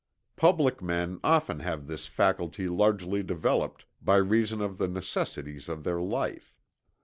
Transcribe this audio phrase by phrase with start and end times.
[0.35, 6.01] Public men often have this faculty largely developed by reason of the necessities of their
[6.01, 6.55] life.